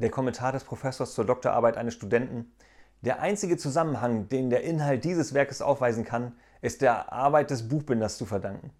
der 0.00 0.10
Kommentar 0.10 0.52
des 0.52 0.64
Professors 0.64 1.14
zur 1.14 1.24
Doktorarbeit 1.24 1.76
eines 1.76 1.94
Studenten. 1.94 2.52
Der 3.02 3.20
einzige 3.20 3.56
Zusammenhang, 3.56 4.28
den 4.28 4.50
der 4.50 4.64
Inhalt 4.64 5.04
dieses 5.04 5.32
Werkes 5.32 5.62
aufweisen 5.62 6.04
kann, 6.04 6.32
ist 6.60 6.82
der 6.82 7.12
Arbeit 7.12 7.50
des 7.50 7.68
Buchbinders 7.68 8.18
zu 8.18 8.26
verdanken. 8.26 8.70